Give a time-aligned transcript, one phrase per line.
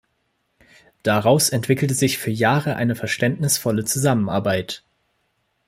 [1.03, 4.83] Daraus entwickelte sich für Jahre eine verständnisvolle Zusammenarbeit.